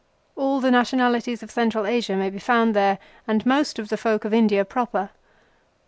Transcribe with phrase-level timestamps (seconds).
[0.35, 4.25] All the nationalities of Central Asia may be found there, and most of the folk
[4.25, 5.11] of India proper.